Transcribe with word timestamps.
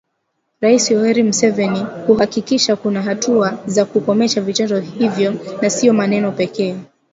Rais 0.61 0.89
Yoweri 0.91 1.23
Museveni 1.23 1.85
kuhakikisha 2.05 2.75
kuna 2.75 3.01
hatua 3.01 3.57
za 3.65 3.85
kukomesha 3.85 4.41
vitendo 4.41 4.79
hivyo 4.79 5.33
na 5.61 5.69
sio 5.69 5.93
maneno 5.93 6.31
pekee. 6.31 6.75